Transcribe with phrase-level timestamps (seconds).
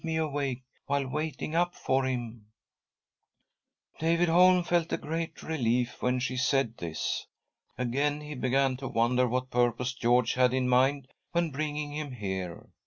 [0.03, 6.19] me awake while waiting up for him." ■■ ;SS^: David Holm felt a great relief^when
[6.19, 7.27] she said this.
[7.77, 12.71] Again he began to wonder what purpose George had in mind when bringing him here.